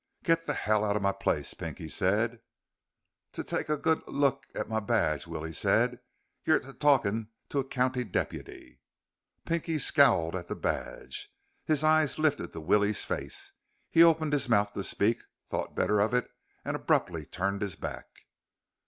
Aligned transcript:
"Get 0.23 0.47
the 0.47 0.55
hell 0.55 0.83
out 0.83 0.95
of 0.95 1.03
my 1.03 1.11
place," 1.11 1.53
Pinky 1.53 1.87
said. 1.87 2.39
"T 3.33 3.43
take 3.43 3.69
a 3.69 3.77
good 3.77 4.01
l 4.07 4.13
look 4.15 4.47
at 4.55 4.67
my 4.67 4.79
badge," 4.79 5.27
Willie 5.27 5.53
said. 5.53 5.99
"You're 6.43 6.59
t 6.59 6.73
talking 6.73 7.27
to 7.49 7.59
a 7.59 7.63
county 7.63 8.03
deputy." 8.03 8.81
Pinky 9.45 9.77
scowled 9.77 10.35
at 10.35 10.47
the 10.47 10.55
badge. 10.55 11.31
His 11.65 11.83
eyes 11.83 12.17
lifted 12.17 12.51
to 12.53 12.59
Willie's 12.59 13.05
face. 13.05 13.51
He 13.91 14.01
opened 14.01 14.33
his 14.33 14.49
mouth 14.49 14.73
to 14.73 14.83
speak, 14.83 15.21
thought 15.51 15.75
better 15.75 15.99
of 15.99 16.15
it, 16.15 16.31
and 16.65 16.75
abruptly 16.75 17.27
turned 17.27 17.61
his 17.61 17.75
back. 17.75 18.07